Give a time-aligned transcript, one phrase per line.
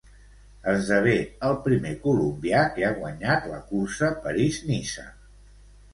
[0.71, 1.13] Esdevé
[1.49, 5.11] el primer colombià que ha guanyat la cursa París-Niça.